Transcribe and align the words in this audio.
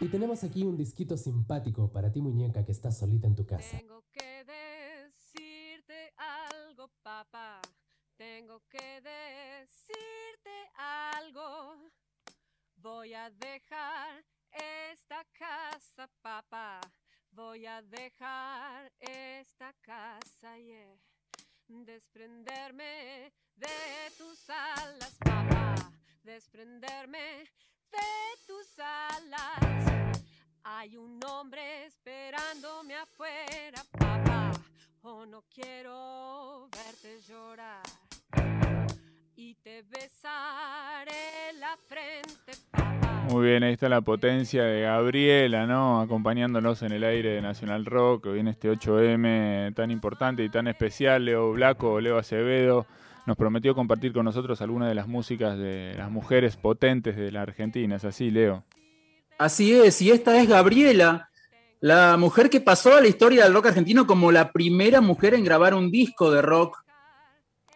Y 0.00 0.08
tenemos 0.08 0.42
aquí 0.42 0.64
un 0.64 0.76
disquito 0.76 1.16
simpático 1.16 1.90
para 1.92 2.10
ti, 2.10 2.20
muñeca, 2.20 2.64
que 2.64 2.72
estás 2.72 2.98
solita 2.98 3.28
en 3.28 3.36
tu 3.36 3.46
casa. 3.46 3.78
Tengo 3.78 4.02
que 4.12 4.44
decirte 4.44 6.12
algo, 6.16 6.90
papá. 7.02 7.60
Tengo 8.16 8.60
que 8.68 9.00
decirte 9.00 10.50
algo. 10.74 11.76
Voy 12.76 13.14
a 13.14 13.30
dejar 13.30 14.24
esta 14.90 15.24
casa, 15.32 16.10
papá. 16.20 16.80
Voy 17.30 17.64
a 17.66 17.80
dejar 17.82 18.92
esta 18.98 19.72
casa, 19.80 20.58
yeah. 20.58 20.98
Desprenderme 21.68 23.32
de 23.54 24.10
tus 24.18 24.50
alas, 24.50 25.16
papá. 25.18 25.74
Desprenderme 26.22 27.18
de 27.18 27.73
tus 28.46 28.78
alas. 28.78 30.20
Hay 30.62 30.96
un 30.96 31.20
hombre 31.24 31.86
esperándome 31.86 32.94
afuera, 32.94 33.82
papá. 33.90 34.52
Oh, 35.02 35.26
no 35.26 35.42
quiero 35.54 36.68
verte 36.70 37.20
llorar. 37.28 37.82
Y 39.36 39.54
te 39.56 39.82
besaré 39.82 41.52
la 41.58 41.76
frente, 41.86 42.52
papá. 42.70 42.94
Muy 43.30 43.46
bien, 43.46 43.62
ahí 43.62 43.72
está 43.72 43.88
la 43.88 44.02
potencia 44.02 44.64
de 44.64 44.82
Gabriela, 44.82 45.66
¿no? 45.66 46.00
Acompañándonos 46.00 46.82
en 46.82 46.92
el 46.92 47.04
aire 47.04 47.30
de 47.30 47.42
Nacional 47.42 47.86
Rock, 47.86 48.26
hoy 48.26 48.40
en 48.40 48.48
este 48.48 48.70
8M 48.70 49.74
tan 49.74 49.90
importante 49.90 50.44
y 50.44 50.50
tan 50.50 50.68
especial. 50.68 51.24
Leo 51.24 51.52
Blanco, 51.52 52.00
Leo 52.00 52.18
Acevedo, 52.18 52.86
nos 53.26 53.36
prometió 53.36 53.74
compartir 53.74 54.12
con 54.12 54.24
nosotros 54.24 54.60
algunas 54.60 54.88
de 54.88 54.94
las 54.94 55.08
músicas 55.08 55.58
de 55.58 55.94
las 55.96 56.10
mujeres 56.10 56.56
potentes 56.56 57.16
de 57.16 57.32
la 57.32 57.42
Argentina. 57.42 57.96
¿Es 57.96 58.04
así, 58.04 58.30
Leo? 58.30 58.64
Así 59.38 59.74
es, 59.74 60.00
y 60.02 60.10
esta 60.10 60.40
es 60.40 60.48
Gabriela, 60.48 61.28
la 61.80 62.16
mujer 62.16 62.48
que 62.48 62.60
pasó 62.60 62.94
a 62.94 63.00
la 63.00 63.08
historia 63.08 63.44
del 63.44 63.52
rock 63.52 63.66
argentino 63.66 64.06
como 64.06 64.30
la 64.30 64.52
primera 64.52 65.00
mujer 65.00 65.34
en 65.34 65.44
grabar 65.44 65.74
un 65.74 65.90
disco 65.90 66.30
de 66.30 66.40
rock. 66.40 66.84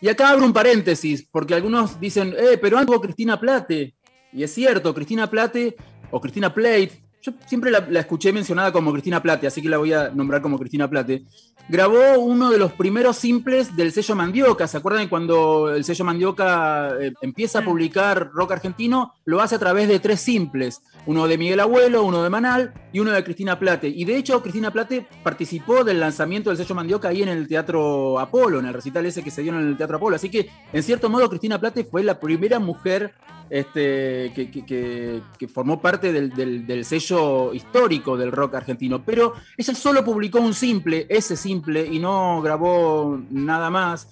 Y 0.01 0.09
acá 0.09 0.31
abro 0.31 0.45
un 0.45 0.53
paréntesis, 0.53 1.27
porque 1.31 1.55
algunos 1.55 1.99
dicen, 1.99 2.35
eh, 2.39 2.59
pero 2.61 2.79
hubo 2.81 3.01
Cristina 3.01 3.41
Plate. 3.41 3.95
Y 4.33 4.43
es 4.45 4.55
cierto, 4.55 4.95
Cristina 4.95 5.29
Plate 5.29 5.77
o 6.11 6.21
Cristina 6.21 6.55
Plate, 6.55 7.03
yo 7.23 7.33
siempre 7.47 7.71
la, 7.71 7.87
la, 7.89 8.01
escuché 8.01 8.33
mencionada 8.33 8.73
como 8.73 8.93
Cristina 8.93 9.23
Plate, 9.23 9.47
así 9.47 9.61
que 9.61 9.69
la 9.69 9.79
voy 9.79 9.93
a 9.93 10.11
nombrar 10.11 10.41
como 10.41 10.59
Cristina 10.59 10.89
Plate. 10.89 11.25
Grabó 11.71 12.19
uno 12.19 12.51
de 12.51 12.57
los 12.57 12.73
primeros 12.73 13.19
simples 13.19 13.77
del 13.77 13.93
sello 13.93 14.17
Mandioca. 14.17 14.67
¿Se 14.67 14.79
acuerdan 14.79 15.07
cuando 15.07 15.69
el 15.75 15.85
sello 15.85 16.03
Mandioca 16.03 16.95
eh, 16.99 17.13
empieza 17.21 17.59
a 17.59 17.65
publicar 17.65 18.31
rock 18.33 18.53
argentino? 18.53 19.13
Lo 19.27 19.43
hace 19.43 19.57
a 19.57 19.59
través 19.59 19.87
de 19.87 20.01
tres 20.01 20.19
simples: 20.21 20.81
uno 21.05 21.29
de 21.29 21.37
Miguel 21.37 21.61
Abuelo, 21.61 22.05
uno 22.05 22.23
de 22.23 22.31
Manal 22.31 22.73
y 22.91 23.01
uno 23.01 23.11
de 23.13 23.23
Cristina 23.23 23.59
Plate. 23.59 23.87
Y 23.87 24.07
de 24.07 24.17
hecho, 24.17 24.41
Cristina 24.41 24.71
Plate 24.71 25.07
participó 25.23 25.85
del 25.85 26.01
lanzamiento 26.01 26.49
del 26.49 26.57
sello 26.57 26.75
Mandioca 26.75 27.09
ahí 27.09 27.23
en 27.23 27.29
el 27.29 27.47
Teatro 27.47 28.19
Apolo, 28.19 28.61
en 28.61 28.67
el 28.67 28.73
recital 28.73 29.05
ese 29.05 29.23
que 29.23 29.31
se 29.31 29.43
dio 29.43 29.53
en 29.53 29.59
el 29.59 29.77
Teatro 29.77 29.99
Apolo. 29.99 30.17
Así 30.17 30.31
que, 30.31 30.49
en 30.73 30.83
cierto 30.83 31.11
modo, 31.11 31.29
Cristina 31.29 31.61
Plate 31.61 31.85
fue 31.85 32.03
la 32.03 32.19
primera 32.19 32.59
mujer 32.61 33.13
este, 33.51 34.33
que, 34.35 35.49
formó 35.49 35.81
parte 35.81 36.13
del, 36.13 36.85
sello 36.85 37.53
histórico 37.55 38.17
del 38.17 38.33
rock 38.33 38.55
argentino. 38.55 39.03
Pero 39.05 39.35
ella 39.57 39.75
solo 39.75 40.05
publicó 40.05 40.41
un 40.41 40.55
simple, 40.55 41.07
ese 41.09 41.37
simple, 41.37 41.87
y 41.87 41.99
no 41.99 42.41
grabó 42.43 43.21
nada 43.31 43.71
más. 43.71 44.09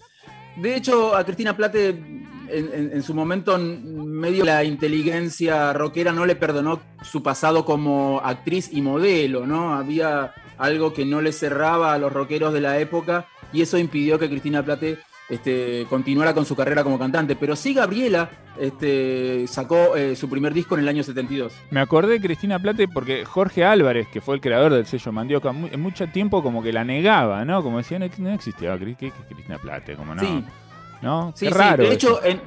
De 0.56 0.76
hecho, 0.76 1.14
a 1.14 1.24
Cristina 1.24 1.56
Plate, 1.56 1.88
en 2.48 3.02
su 3.02 3.12
momento, 3.12 3.58
medio 3.58 4.44
la 4.44 4.64
inteligencia 4.64 5.72
rockera 5.72 6.12
no 6.12 6.24
le 6.24 6.36
perdonó 6.36 6.80
su 7.02 7.22
pasado 7.22 7.64
como 7.64 8.20
actriz 8.24 8.70
y 8.72 8.80
modelo, 8.80 9.46
¿no? 9.46 9.74
Había 9.74 10.32
algo 10.58 10.92
que 10.92 11.04
no 11.04 11.20
le 11.20 11.32
cerraba 11.32 11.92
a 11.92 11.98
los 11.98 12.12
rockeros 12.12 12.52
de 12.52 12.60
la 12.60 12.78
época 12.78 13.26
y 13.52 13.62
eso 13.62 13.78
impidió 13.78 14.18
que 14.18 14.28
Cristina 14.28 14.64
Plate 14.64 14.98
este, 15.28 15.86
continuara 15.88 16.34
con 16.34 16.44
su 16.44 16.54
carrera 16.54 16.84
como 16.84 16.98
cantante. 16.98 17.36
Pero 17.36 17.56
sí, 17.56 17.74
Gabriela 17.74 18.30
este, 18.58 19.46
sacó 19.48 19.96
eh, 19.96 20.16
su 20.16 20.28
primer 20.28 20.54
disco 20.54 20.74
en 20.74 20.82
el 20.82 20.88
año 20.88 21.02
72. 21.02 21.52
Me 21.70 21.80
acordé 21.80 22.14
de 22.14 22.20
Cristina 22.20 22.58
Plate 22.58 22.88
porque 22.88 23.24
Jorge 23.24 23.64
Álvarez, 23.64 24.08
que 24.08 24.20
fue 24.20 24.34
el 24.36 24.40
creador 24.40 24.72
del 24.72 24.86
sello 24.86 25.12
Mandioca, 25.12 25.50
en 25.50 25.80
mucho 25.80 26.06
tiempo 26.08 26.42
como 26.42 26.62
que 26.62 26.72
la 26.72 26.84
negaba, 26.84 27.44
¿no? 27.44 27.62
Como 27.62 27.78
decía, 27.78 27.98
no, 27.98 28.06
no 28.18 28.30
existía 28.30 28.76
Cristina 28.78 29.58
Plate, 29.58 29.96
como 29.96 30.14
no. 30.14 30.22
Sí. 30.22 30.44
¿No? 31.02 31.32
Sí, 31.34 31.46
Qué 31.46 31.54
raro. 31.54 31.84
Sí. 31.84 31.90
De 31.90 31.96
eso. 31.96 32.20
hecho, 32.20 32.24
en 32.24 32.40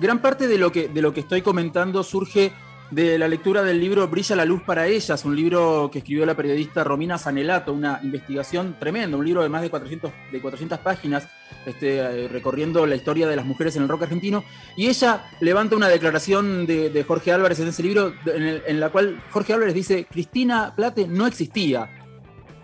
gran 0.00 0.20
parte 0.20 0.46
de 0.46 0.58
lo, 0.58 0.70
que, 0.70 0.88
de 0.88 1.02
lo 1.02 1.12
que 1.12 1.20
estoy 1.20 1.42
comentando 1.42 2.02
surge 2.02 2.52
de 2.90 3.18
la 3.18 3.28
lectura 3.28 3.62
del 3.62 3.80
libro 3.80 4.08
Brilla 4.08 4.34
la 4.34 4.44
luz 4.44 4.62
para 4.62 4.86
ellas, 4.86 5.24
un 5.24 5.36
libro 5.36 5.90
que 5.92 5.98
escribió 5.98 6.24
la 6.24 6.34
periodista 6.34 6.84
Romina 6.84 7.18
Sanelato, 7.18 7.72
una 7.72 8.00
investigación 8.02 8.76
tremenda, 8.78 9.16
un 9.16 9.24
libro 9.24 9.42
de 9.42 9.48
más 9.48 9.62
de 9.62 9.70
400, 9.70 10.10
de 10.32 10.40
400 10.40 10.78
páginas, 10.78 11.28
este, 11.66 12.28
recorriendo 12.28 12.86
la 12.86 12.96
historia 12.96 13.28
de 13.28 13.36
las 13.36 13.44
mujeres 13.44 13.76
en 13.76 13.82
el 13.82 13.88
rock 13.88 14.04
argentino, 14.04 14.42
y 14.76 14.86
ella 14.86 15.26
levanta 15.40 15.76
una 15.76 15.88
declaración 15.88 16.66
de, 16.66 16.88
de 16.88 17.04
Jorge 17.04 17.32
Álvarez 17.32 17.60
en 17.60 17.68
ese 17.68 17.82
libro, 17.82 18.14
en, 18.24 18.42
el, 18.42 18.62
en, 18.66 18.80
la 18.80 18.88
cual 18.88 19.22
Jorge 19.30 19.52
Álvarez 19.52 19.74
dice, 19.74 20.06
Cristina 20.10 20.72
Plate 20.74 21.06
no 21.06 21.26
existía, 21.26 21.90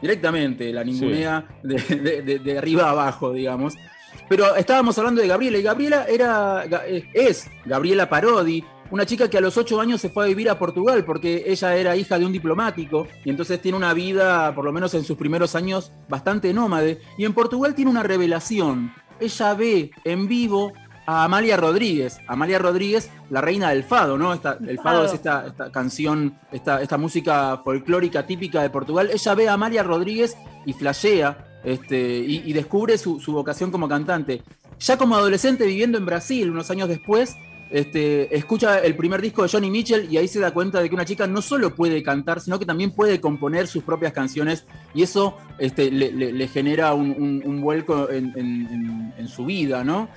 directamente, 0.01 0.73
la 0.73 0.85
ningunea 0.85 1.47
sí. 1.63 1.69
de, 1.69 2.23
de, 2.23 2.39
de, 2.39 2.59
arriba 2.59 2.85
a 2.85 2.91
abajo, 2.91 3.33
digamos. 3.33 3.75
Pero 4.29 4.55
estábamos 4.57 4.97
hablando 4.99 5.21
de 5.21 5.29
Gabriela, 5.29 5.59
y 5.59 5.63
Gabriela 5.63 6.07
era, 6.09 6.65
es 7.13 7.51
Gabriela 7.67 8.09
Parodi, 8.09 8.65
una 8.95 9.07
chica 9.07 9.29
que 9.29 9.39
a 9.39 9.41
los 9.41 9.59
ocho 9.59 9.81
años 9.81 10.01
se 10.01 10.09
fue 10.09 10.25
a 10.25 10.29
vivir 10.29 10.49
a 10.49 10.57
Portugal 10.57 11.05
porque 11.05 11.43
ella 11.49 11.75
era 11.75 11.97
hija 11.97 12.17
de 12.17 12.27
un 12.27 12.31
diplomático 12.31 13.09
y 13.25 13.31
entonces 13.31 13.61
tiene 13.61 13.77
una 13.77 13.93
vida, 13.93 14.55
por 14.55 14.65
lo 14.65 14.73
menos 14.73 14.95
en 14.95 15.03
sus 15.03 15.17
primeros 15.17 15.57
años, 15.57 15.91
bastante 16.09 16.55
nómade. 16.55 17.01
Y 17.19 17.25
en 17.25 17.33
Portugal 17.33 17.75
tiene 17.75 17.91
una 17.91 18.05
revelación. 18.05 18.95
Ella 19.19 19.55
ve 19.55 19.91
en 20.05 20.29
vivo 20.29 20.73
a 21.07 21.25
Amalia 21.25 21.57
Rodríguez. 21.57 22.19
Amalia 22.29 22.61
Rodríguez, 22.61 23.11
la 23.31 23.41
reina 23.41 23.71
del 23.71 23.83
fado, 23.83 24.17
¿no? 24.17 24.33
Esta, 24.33 24.59
el 24.65 24.79
fado 24.79 25.07
es 25.07 25.13
esta, 25.13 25.49
esta 25.49 25.73
canción, 25.73 26.39
esta, 26.53 26.81
esta, 26.81 26.97
música 26.97 27.63
folclórica 27.65 28.25
típica 28.29 28.63
de 28.63 28.71
Portugal. 28.71 29.11
Ella 29.13 29.35
ve 29.35 29.49
a 29.49 29.55
Amalia 29.55 29.83
Rodríguez 29.83 30.37
y 30.67 30.73
flashea 30.73 31.61
este, 31.65 32.19
y, 32.19 32.49
y 32.49 32.53
descubre 32.53 32.97
su, 32.97 33.19
su 33.19 33.33
vocación 33.33 33.73
como 33.73 33.89
cantante. 33.89 34.45
Ya 34.79 34.97
como 34.97 35.17
adolescente 35.17 35.67
viviendo 35.67 35.99
en 35.99 36.07
Brasil, 36.07 36.49
unos 36.49 36.71
años 36.71 36.89
después, 36.89 37.35
este, 37.71 38.37
escucha 38.37 38.79
el 38.79 38.97
primer 38.97 39.21
disco 39.21 39.43
de 39.43 39.49
Johnny 39.49 39.71
Mitchell 39.71 40.07
y 40.11 40.17
ahí 40.17 40.29
se 40.29 40.39
da 40.41 40.53
cuenta 40.53 40.81
de 40.81 40.89
que 40.89 40.95
una 40.95 41.05
chica 41.05 41.27
no 41.27 41.43
solo 41.43 41.75
puede 41.75 42.03
cantar, 42.03 42.41
sino 42.41 42.59
que 42.59 42.67
también 42.67 42.91
puede 42.91 43.21
componer 43.21 43.67
sus 43.67 43.83
propias 43.83 44.13
canciones 44.13 44.65
y 44.95 45.03
eso 45.03 45.37
este, 45.59 45.91
le, 45.91 46.49
genera 46.49 46.95
un, 46.95 47.61
vuelco 47.61 48.11
en, 48.11 49.29
su 49.29 49.47
vida, 49.47 49.83
¿no? 49.83 50.09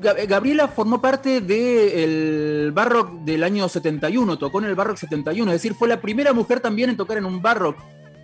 Gabriela 0.00 0.68
formó 0.68 1.02
parte 1.02 1.42
del 1.42 1.48
de 1.48 2.70
Barrock 2.72 3.20
del 3.24 3.44
año 3.44 3.68
71, 3.68 4.38
tocó 4.38 4.60
en 4.60 4.64
el 4.64 4.74
Barrock 4.74 4.96
71, 4.96 5.50
es 5.50 5.56
decir, 5.56 5.74
fue 5.74 5.88
la 5.88 6.00
primera 6.00 6.32
mujer 6.32 6.60
también 6.60 6.88
en 6.88 6.96
tocar 6.96 7.18
en 7.18 7.26
un 7.26 7.42
Barrock. 7.42 7.76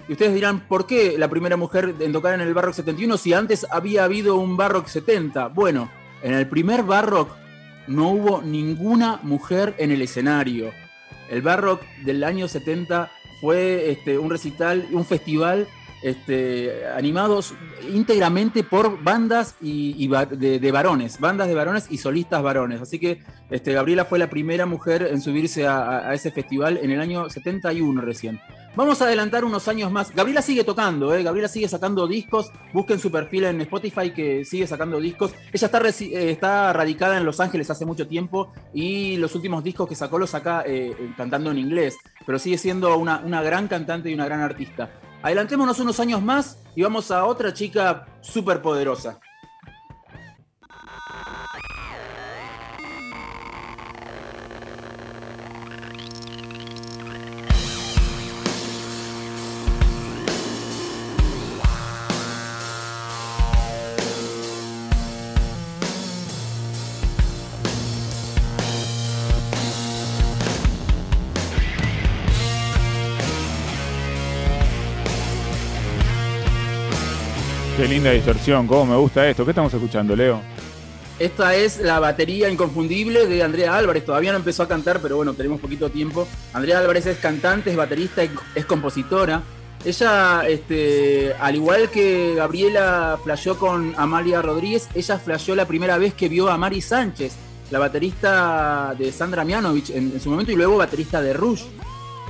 Y 0.08 0.12
ustedes 0.12 0.32
dirán, 0.34 0.66
¿por 0.68 0.86
qué 0.86 1.18
la 1.18 1.28
primera 1.28 1.56
mujer 1.56 1.94
en 1.98 2.12
tocar 2.12 2.32
en 2.32 2.40
el 2.40 2.54
Barrock 2.54 2.74
71 2.74 3.18
si 3.18 3.32
antes 3.34 3.66
había 3.70 4.04
habido 4.04 4.36
un 4.36 4.56
Barrock 4.56 4.86
70? 4.86 5.48
Bueno, 5.48 5.90
en 6.22 6.32
el 6.32 6.48
primer 6.48 6.84
Barrock 6.84 7.28
no 7.86 8.10
hubo 8.10 8.42
ninguna 8.42 9.20
mujer 9.22 9.74
en 9.78 9.90
el 9.90 10.02
escenario. 10.02 10.72
El 11.30 11.42
Barrock 11.42 11.82
del 12.04 12.24
año 12.24 12.48
70 12.48 13.10
fue 13.40 13.90
este, 13.90 14.18
un 14.18 14.30
recital, 14.30 14.86
un 14.92 15.04
festival 15.04 15.66
este, 16.02 16.86
animados 16.94 17.54
íntegramente 17.92 18.62
por 18.62 19.02
bandas 19.02 19.56
y, 19.60 20.08
de, 20.08 20.70
varones, 20.70 21.18
bandas 21.18 21.48
de 21.48 21.54
varones 21.54 21.86
y 21.90 21.98
solistas 21.98 22.42
varones. 22.42 22.80
Así 22.80 22.98
que 22.98 23.22
este, 23.50 23.72
Gabriela 23.72 24.04
fue 24.04 24.18
la 24.18 24.30
primera 24.30 24.66
mujer 24.66 25.08
en 25.10 25.20
subirse 25.20 25.66
a, 25.66 26.08
a, 26.08 26.14
ese 26.14 26.30
festival 26.30 26.78
en 26.82 26.90
el 26.90 27.00
año 27.00 27.28
71 27.28 28.00
recién. 28.02 28.40
Vamos 28.76 29.00
a 29.00 29.06
adelantar 29.06 29.42
unos 29.42 29.68
años 29.68 29.90
más. 29.90 30.14
Gabriela 30.14 30.42
sigue 30.42 30.62
tocando, 30.62 31.14
¿eh? 31.14 31.22
Gabriela 31.22 31.48
sigue 31.48 31.66
sacando 31.66 32.06
discos. 32.06 32.52
Busquen 32.74 33.00
su 33.00 33.10
perfil 33.10 33.44
en 33.44 33.62
Spotify 33.62 34.10
que 34.12 34.44
sigue 34.44 34.66
sacando 34.66 35.00
discos. 35.00 35.32
Ella 35.50 35.66
está, 35.66 35.80
eh, 35.80 36.30
está 36.30 36.74
radicada 36.74 37.16
en 37.16 37.24
Los 37.24 37.40
Ángeles 37.40 37.70
hace 37.70 37.86
mucho 37.86 38.06
tiempo 38.06 38.52
y 38.74 39.16
los 39.16 39.34
últimos 39.34 39.64
discos 39.64 39.88
que 39.88 39.94
sacó 39.94 40.18
los 40.18 40.28
saca 40.28 40.62
eh, 40.66 40.94
cantando 41.16 41.50
en 41.50 41.56
inglés. 41.56 41.96
Pero 42.26 42.38
sigue 42.38 42.58
siendo 42.58 42.98
una, 42.98 43.22
una 43.24 43.40
gran 43.40 43.66
cantante 43.66 44.10
y 44.10 44.14
una 44.14 44.26
gran 44.26 44.42
artista. 44.42 44.90
Adelantémonos 45.22 45.80
unos 45.80 45.98
años 45.98 46.22
más 46.22 46.58
y 46.74 46.82
vamos 46.82 47.10
a 47.10 47.24
otra 47.24 47.54
chica 47.54 48.06
súper 48.20 48.60
poderosa. 48.60 49.18
Qué 77.76 77.86
linda 77.86 78.10
distorsión, 78.10 78.66
cómo 78.66 78.86
me 78.86 78.96
gusta 78.96 79.28
esto. 79.28 79.44
¿Qué 79.44 79.50
estamos 79.50 79.74
escuchando, 79.74 80.16
Leo? 80.16 80.40
Esta 81.18 81.54
es 81.54 81.78
la 81.78 82.00
batería 82.00 82.48
inconfundible 82.48 83.26
de 83.26 83.42
Andrea 83.42 83.76
Álvarez. 83.76 84.02
Todavía 84.02 84.32
no 84.32 84.38
empezó 84.38 84.62
a 84.62 84.68
cantar, 84.68 85.00
pero 85.02 85.16
bueno, 85.16 85.34
tenemos 85.34 85.60
poquito 85.60 85.90
tiempo. 85.90 86.26
Andrea 86.54 86.78
Álvarez 86.78 87.04
es 87.04 87.18
cantante, 87.18 87.68
es 87.68 87.76
baterista, 87.76 88.22
es 88.54 88.64
compositora. 88.64 89.42
Ella, 89.84 90.48
este, 90.48 91.34
al 91.38 91.56
igual 91.56 91.90
que 91.90 92.32
Gabriela 92.34 93.18
flasheó 93.22 93.58
con 93.58 93.92
Amalia 93.98 94.40
Rodríguez, 94.40 94.88
ella 94.94 95.18
flasheó 95.18 95.54
la 95.54 95.66
primera 95.66 95.98
vez 95.98 96.14
que 96.14 96.30
vio 96.30 96.48
a 96.48 96.56
Mari 96.56 96.80
Sánchez, 96.80 97.34
la 97.70 97.78
baterista 97.78 98.94
de 98.98 99.12
Sandra 99.12 99.44
Mianovich 99.44 99.90
en, 99.90 100.18
su 100.18 100.30
momento 100.30 100.50
y 100.50 100.56
luego 100.56 100.78
baterista 100.78 101.20
de 101.20 101.34
Rush. 101.34 101.64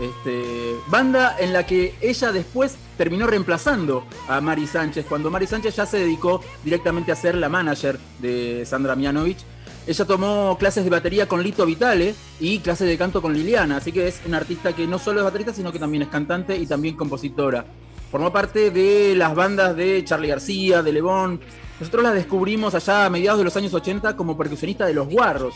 Este, 0.01 0.43
banda 0.89 1.37
en 1.39 1.53
la 1.53 1.65
que 1.65 1.95
ella 2.01 2.33
después 2.33 2.77
terminó 2.97 3.27
reemplazando 3.27 4.07
a 4.29 4.41
Mari 4.41 4.67
Sánchez, 4.67 5.07
cuando 5.09 5.31
Mari 5.31 5.47
Sánchez 5.47 5.77
ya 5.77 5.87
se 5.87 5.99
dedicó 5.99 6.41
directamente 6.65 7.13
a 7.13 7.17
ser 7.17 7.35
la 7.35 7.49
manager 7.49 7.99
de 8.19 8.65
Sandra 8.67 8.97
Mianovich. 8.97 9.39
Ella 9.87 10.05
tomó 10.05 10.57
clases 10.59 10.83
de 10.83 10.91
batería 10.91 11.29
con 11.29 11.43
Lito 11.43 11.65
Vitale 11.65 12.15
y 12.41 12.59
clases 12.59 12.89
de 12.89 12.99
canto 12.99 13.23
con 13.23 13.33
Liliana, 13.33 13.77
así 13.77 13.93
que 13.93 14.09
es 14.09 14.21
una 14.27 14.39
artista 14.39 14.75
que 14.75 14.87
no 14.87 14.99
solo 14.99 15.21
es 15.21 15.25
baterista, 15.25 15.53
sino 15.53 15.71
que 15.71 15.79
también 15.79 16.03
es 16.03 16.09
cantante 16.09 16.57
y 16.57 16.67
también 16.67 16.97
compositora. 16.97 17.65
Formó 18.11 18.33
parte 18.33 18.71
de 18.71 19.15
las 19.15 19.35
bandas 19.35 19.77
de 19.77 20.03
Charlie 20.05 20.29
García, 20.29 20.83
de 20.83 20.93
Lebón. 20.93 21.41
Nosotros 21.79 22.03
la 22.03 22.13
descubrimos 22.13 22.75
allá 22.75 23.07
a 23.07 23.11
mediados 23.11 23.39
de 23.39 23.45
los 23.45 23.57
años 23.57 23.75
80 23.75 24.17
como 24.17 24.37
percusionista 24.37 24.87
de 24.87 24.95
Los 24.95 25.09
Guarros. 25.09 25.55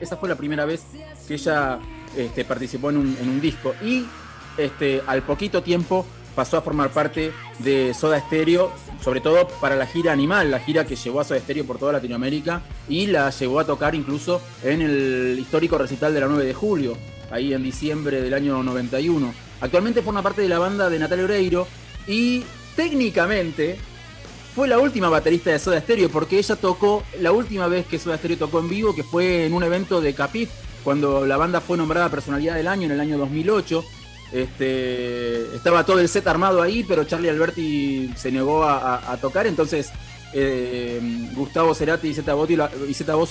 esa 0.00 0.16
fue 0.16 0.28
la 0.28 0.36
primera 0.36 0.64
vez 0.64 0.82
que 1.26 1.34
ella 1.34 1.80
este, 2.16 2.44
participó 2.44 2.90
en 2.90 2.98
un, 2.98 3.40
disco. 3.40 3.74
Y 3.82 4.04
este, 4.56 5.02
al 5.06 5.22
poquito 5.22 5.62
tiempo 5.62 6.06
pasó 6.34 6.56
a 6.56 6.62
formar 6.62 6.90
parte 6.90 7.32
de 7.58 7.94
Soda 7.94 8.20
Stereo, 8.20 8.72
sobre 9.02 9.20
todo 9.20 9.48
para 9.60 9.76
la 9.76 9.86
gira 9.86 10.12
Animal, 10.12 10.50
la 10.50 10.60
gira 10.60 10.84
que 10.84 10.96
llevó 10.96 11.20
a 11.20 11.24
Soda 11.24 11.40
Stereo 11.40 11.64
por 11.64 11.78
toda 11.78 11.92
Latinoamérica 11.92 12.62
y 12.88 13.06
la 13.06 13.30
llevó 13.30 13.60
a 13.60 13.64
tocar 13.64 13.94
incluso 13.94 14.40
en 14.62 14.82
el 14.82 15.36
histórico 15.38 15.78
recital 15.78 16.14
de 16.14 16.20
la 16.20 16.26
9 16.26 16.44
de 16.44 16.54
julio, 16.54 16.96
ahí 17.30 17.52
en 17.52 17.62
diciembre 17.62 18.20
del 18.20 18.34
año 18.34 18.62
91. 18.62 19.32
Actualmente 19.60 20.02
forma 20.02 20.22
parte 20.22 20.42
de 20.42 20.48
la 20.48 20.58
banda 20.58 20.90
de 20.90 20.98
Natalia 20.98 21.24
Oreiro 21.24 21.66
y 22.06 22.42
técnicamente 22.74 23.78
fue 24.54 24.68
la 24.68 24.78
última 24.78 25.08
baterista 25.08 25.50
de 25.50 25.58
Soda 25.58 25.80
Stereo 25.80 26.10
porque 26.10 26.38
ella 26.38 26.56
tocó 26.56 27.02
la 27.20 27.32
última 27.32 27.68
vez 27.68 27.86
que 27.86 27.98
Soda 27.98 28.18
Stereo 28.18 28.38
tocó 28.38 28.60
en 28.60 28.68
vivo, 28.68 28.94
que 28.94 29.02
fue 29.02 29.46
en 29.46 29.54
un 29.54 29.62
evento 29.62 30.00
de 30.00 30.14
Capif 30.14 30.50
cuando 30.84 31.26
la 31.26 31.36
banda 31.36 31.60
fue 31.60 31.76
nombrada 31.76 32.10
Personalidad 32.10 32.56
del 32.56 32.68
Año 32.68 32.86
en 32.86 32.92
el 32.92 33.00
año 33.00 33.18
2008. 33.18 33.84
Este, 34.32 35.54
estaba 35.54 35.84
todo 35.84 35.98
el 36.00 36.08
set 36.08 36.26
armado 36.26 36.62
ahí, 36.62 36.84
pero 36.84 37.04
Charlie 37.04 37.28
Alberti 37.28 38.12
se 38.16 38.32
negó 38.32 38.64
a, 38.64 39.16
tocar, 39.20 39.46
entonces 39.46 39.90
eh, 40.32 41.28
Gustavo 41.34 41.74
Cerati 41.74 42.08
y 42.08 42.14
Zeta 42.14 42.34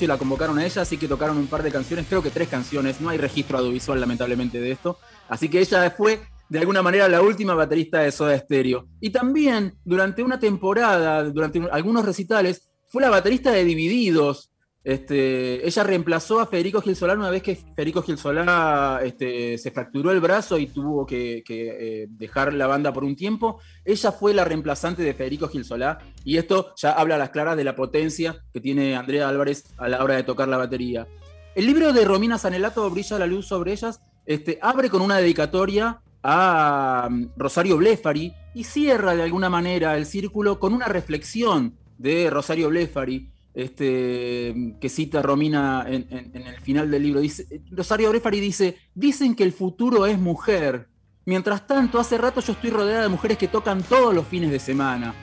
la 0.08 0.18
convocaron 0.18 0.60
a 0.60 0.66
ella, 0.66 0.84
así 0.84 0.98
que 0.98 1.08
tocaron 1.08 1.38
un 1.38 1.48
par 1.48 1.64
de 1.64 1.72
canciones, 1.72 2.06
creo 2.08 2.22
que 2.22 2.30
tres 2.30 2.48
canciones, 2.50 3.02
no 3.02 3.10
hay 3.10 3.18
registro 3.18 3.58
audiovisual 3.58 4.00
lamentablemente 4.00 4.62
de 4.62 4.72
esto, 4.72 5.00
así 5.28 5.50
que 5.50 5.60
ella 5.60 5.90
fue 5.90 6.20
de 6.52 6.60
alguna 6.60 6.84
manera 6.84 7.08
la 7.08 7.22
última 7.22 7.56
baterista 7.56 8.00
de 8.00 8.12
Soda 8.12 8.38
Stereo. 8.38 8.86
Y 9.00 9.10
también 9.10 9.74
durante 9.86 10.22
una 10.22 10.38
temporada, 10.38 11.24
durante 11.24 11.62
algunos 11.72 12.06
recitales, 12.06 12.70
fue 12.90 13.02
la 13.02 13.10
baterista 13.10 13.52
de 13.52 13.64
Divididos, 13.64 14.51
este, 14.84 15.66
ella 15.66 15.84
reemplazó 15.84 16.40
a 16.40 16.48
Federico 16.48 16.82
Gil 16.82 16.96
Solá 16.96 17.14
una 17.14 17.30
vez 17.30 17.44
que 17.44 17.56
Federico 17.56 18.02
Gil 18.02 18.18
Solá 18.18 19.00
este, 19.04 19.58
se 19.60 19.70
fracturó 19.70 20.12
el 20.12 20.20
brazo 20.20 20.58
y 20.58 20.68
tuvo 20.68 21.06
que, 21.06 21.44
eh, 21.48 22.08
dejar 22.10 22.54
la 22.54 22.66
banda 22.66 22.92
por 22.92 23.04
un 23.04 23.16
tiempo. 23.16 23.60
Ella 23.86 24.12
fue 24.12 24.34
la 24.34 24.44
reemplazante 24.44 25.04
de 25.04 25.14
Federico 25.14 25.48
Gil 25.48 25.66
Solá 25.66 26.00
y 26.24 26.38
esto 26.38 26.74
ya 26.78 26.94
habla 26.94 27.16
a 27.16 27.20
las 27.20 27.30
claras 27.30 27.58
de 27.58 27.64
la 27.64 27.76
potencia 27.76 28.44
que 28.52 28.60
tiene 28.60 28.96
Andrea 28.96 29.30
Álvarez 29.30 29.66
a 29.78 29.88
la 29.88 30.04
hora 30.04 30.16
de 30.16 30.24
tocar 30.24 30.48
la 30.48 30.58
batería. 30.58 31.08
El 31.54 31.68
libro 31.68 31.94
de 31.94 32.06
Romina 32.06 32.38
Sanelato, 32.38 32.90
Brilla 32.90 33.20
la 33.20 33.28
luz 33.28 33.48
sobre 33.48 33.74
ellas, 33.74 34.02
este, 34.26 34.58
abre 34.62 34.90
con 34.90 35.02
una 35.02 35.18
dedicatoria 35.18 36.02
a 36.24 37.08
um, 37.10 37.30
Rosario 37.36 37.78
Blefari 37.78 38.34
y 38.54 38.64
cierra 38.64 39.16
de 39.16 39.24
alguna 39.24 39.50
manera 39.50 39.98
el 39.98 40.06
círculo 40.06 40.60
con 40.60 40.74
una 40.74 40.86
reflexión 40.88 41.78
de 41.98 42.30
Rosario 42.30 42.70
Blefari 42.70 43.32
este, 43.54 44.76
que 44.80 44.90
cita 44.90 45.22
Romina 45.22 45.86
en, 45.88 46.08
el 46.12 46.60
final 46.62 46.90
del 46.90 47.04
libro. 47.04 47.20
Dice, 47.20 47.62
Rosario 47.72 48.10
Brefari 48.10 48.40
dice, 48.40 48.78
dicen 48.96 49.36
que 49.36 49.44
el 49.44 49.54
futuro 49.54 50.06
es 50.06 50.18
mujer. 50.18 50.88
Mientras 51.26 51.68
tanto, 51.68 52.00
hace 52.00 52.18
rato 52.18 52.42
yo 52.42 52.54
estoy 52.54 52.70
rodeada 52.72 53.04
de 53.04 53.10
mujeres 53.10 53.38
que 53.38 53.48
tocan 53.48 53.84
todos 53.84 54.14
los 54.14 54.28
fines 54.28 54.52
de 54.52 54.60
semana. 54.60 55.14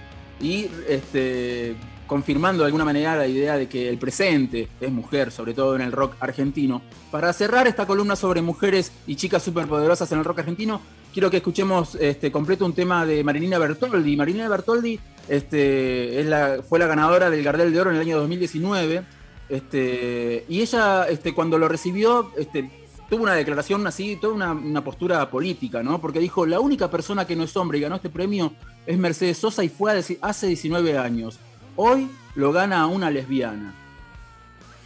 Y 0.40 0.66
este, 0.88 1.74
confirmando 2.06 2.62
de 2.62 2.66
alguna 2.66 2.84
manera 2.84 3.16
la 3.16 3.26
idea 3.26 3.56
de 3.56 3.68
que 3.68 3.88
el 3.88 3.98
presente 3.98 4.68
es 4.80 4.90
mujer, 4.90 5.30
sobre 5.30 5.54
todo 5.54 5.76
en 5.76 5.82
el 5.82 5.92
rock 5.92 6.14
argentino. 6.20 6.82
Para 7.10 7.32
cerrar 7.32 7.66
esta 7.66 7.86
columna 7.86 8.16
sobre 8.16 8.42
mujeres 8.42 8.92
y 9.06 9.16
chicas 9.16 9.42
superpoderosas 9.42 10.10
en 10.12 10.18
el 10.18 10.24
rock 10.24 10.40
argentino, 10.40 10.80
quiero 11.12 11.30
que 11.30 11.38
escuchemos 11.38 11.94
este, 11.96 12.30
completo 12.30 12.64
un 12.64 12.72
tema 12.72 13.06
de 13.06 13.22
Marilina 13.24 13.58
Bertoldi. 13.58 14.16
Marilina 14.16 14.48
Bertoldi 14.48 14.98
este, 15.28 16.20
es 16.20 16.26
la, 16.26 16.62
fue 16.66 16.78
la 16.78 16.86
ganadora 16.86 17.30
del 17.30 17.42
Gardel 17.42 17.72
de 17.72 17.80
Oro 17.80 17.90
en 17.90 17.96
el 17.96 18.02
año 18.02 18.18
2019. 18.18 19.02
Este, 19.48 20.44
y 20.48 20.60
ella, 20.60 21.04
este, 21.04 21.34
cuando 21.34 21.58
lo 21.58 21.68
recibió, 21.68 22.32
este, 22.36 22.70
tuvo 23.08 23.22
una 23.22 23.34
declaración 23.34 23.86
así, 23.86 24.16
toda 24.16 24.52
una, 24.52 24.84
postura 24.84 25.30
política, 25.30 25.82
¿no? 25.82 26.00
Porque 26.00 26.18
dijo, 26.18 26.46
la 26.46 26.60
única 26.60 26.90
persona 26.90 27.26
que 27.26 27.36
no 27.36 27.44
es 27.44 27.56
hombre 27.56 27.78
y 27.78 27.80
ganó 27.80 27.96
este 27.96 28.10
premio 28.10 28.52
es 28.86 28.98
Mercedes 28.98 29.38
Sosa 29.38 29.64
y 29.64 29.68
fue 29.68 29.92
hace 30.20 30.46
19 30.46 30.98
años. 30.98 31.38
Hoy 31.76 32.08
lo 32.34 32.52
gana 32.52 32.86
una 32.86 33.10
lesbiana. 33.10 33.74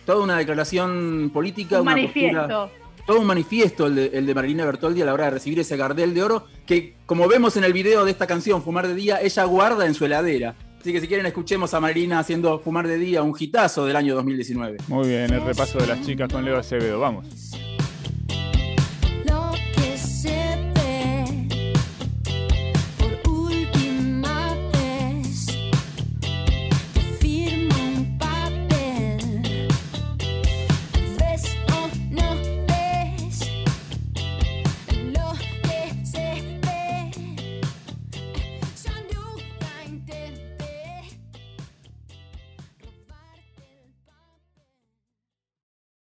Toda 0.06 0.22
una 0.22 0.38
declaración 0.38 1.30
política, 1.32 1.80
un 1.80 1.86
manifiesto 1.86 2.70
todo 3.06 3.20
un 3.20 3.26
manifiesto 3.26 3.86
el 3.86 3.94
de, 3.94 4.06
el 4.14 4.34
Marilina 4.34 4.64
Bertoldi 4.64 5.02
a 5.02 5.04
la 5.04 5.14
hora 5.14 5.24
de 5.24 5.30
recibir 5.30 5.60
ese 5.60 5.76
Gardel 5.76 6.14
de 6.14 6.22
Oro, 6.22 6.46
que 6.66 6.94
como 7.06 7.28
vemos 7.28 7.56
en 7.56 7.64
el 7.64 7.72
video 7.72 8.04
de 8.04 8.10
esta 8.10 8.26
canción, 8.26 8.62
Fumar 8.62 8.86
de 8.86 8.94
Día, 8.94 9.20
ella 9.20 9.44
guarda 9.44 9.86
en 9.86 9.94
su 9.94 10.04
heladera. 10.04 10.54
Así 10.80 10.92
que 10.92 11.00
si 11.00 11.06
quieren 11.06 11.26
escuchemos 11.26 11.74
a 11.74 11.80
Marilina 11.80 12.18
haciendo 12.18 12.58
Fumar 12.58 12.88
de 12.88 12.98
Día, 12.98 13.22
un 13.22 13.34
hitazo 13.38 13.86
del 13.86 13.96
año 13.96 14.14
2019. 14.16 14.78
Muy 14.88 15.08
bien, 15.08 15.32
el 15.32 15.42
repaso 15.42 15.78
de 15.78 15.86
las 15.86 16.04
chicas 16.04 16.32
con 16.32 16.44
Leo 16.44 16.58
Acevedo, 16.58 16.98
vamos. 16.98 17.52